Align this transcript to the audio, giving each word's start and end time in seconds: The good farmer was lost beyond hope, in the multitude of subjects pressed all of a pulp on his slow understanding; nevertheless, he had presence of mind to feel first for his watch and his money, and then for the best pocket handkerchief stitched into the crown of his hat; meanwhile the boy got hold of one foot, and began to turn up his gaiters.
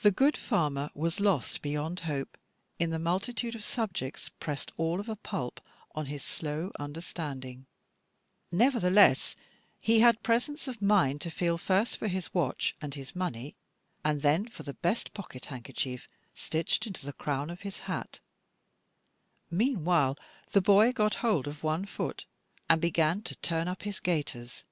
The 0.00 0.10
good 0.10 0.38
farmer 0.38 0.88
was 0.94 1.20
lost 1.20 1.60
beyond 1.60 2.00
hope, 2.00 2.38
in 2.78 2.88
the 2.88 2.98
multitude 2.98 3.54
of 3.54 3.62
subjects 3.62 4.30
pressed 4.40 4.72
all 4.78 5.00
of 5.00 5.08
a 5.10 5.16
pulp 5.16 5.60
on 5.94 6.06
his 6.06 6.24
slow 6.24 6.72
understanding; 6.80 7.66
nevertheless, 8.50 9.36
he 9.80 10.00
had 10.00 10.22
presence 10.22 10.66
of 10.66 10.80
mind 10.80 11.20
to 11.20 11.30
feel 11.30 11.58
first 11.58 11.98
for 11.98 12.08
his 12.08 12.32
watch 12.32 12.74
and 12.80 12.94
his 12.94 13.14
money, 13.14 13.54
and 14.02 14.22
then 14.22 14.48
for 14.48 14.62
the 14.62 14.72
best 14.72 15.12
pocket 15.12 15.44
handkerchief 15.52 16.08
stitched 16.34 16.86
into 16.86 17.04
the 17.04 17.12
crown 17.12 17.50
of 17.50 17.60
his 17.60 17.80
hat; 17.80 18.18
meanwhile 19.50 20.16
the 20.52 20.62
boy 20.62 20.90
got 20.90 21.16
hold 21.16 21.46
of 21.46 21.62
one 21.62 21.84
foot, 21.84 22.24
and 22.70 22.80
began 22.80 23.20
to 23.20 23.36
turn 23.36 23.68
up 23.68 23.82
his 23.82 24.00
gaiters. 24.00 24.64